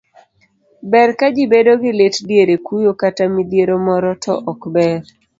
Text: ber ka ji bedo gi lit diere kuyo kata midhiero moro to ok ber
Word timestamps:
ber 0.91 1.09
ka 1.19 1.27
ji 1.35 1.45
bedo 1.51 1.73
gi 1.81 1.91
lit 1.99 2.15
diere 2.27 2.55
kuyo 2.65 2.91
kata 3.01 3.23
midhiero 3.35 3.75
moro 3.85 4.11
to 4.23 4.33
ok 4.51 4.61
ber 4.75 4.97